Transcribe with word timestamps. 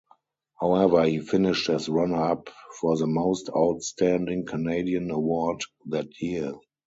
However, 0.59 1.03
he 1.05 1.19
finished 1.19 1.69
as 1.69 1.87
runner 1.87 2.31
up 2.31 2.49
for 2.79 2.97
the 2.97 3.05
Most 3.05 3.51
Outstanding 3.55 4.47
Canadian 4.47 5.11
award 5.11 5.61
that 5.85 6.07
year. 6.19 6.53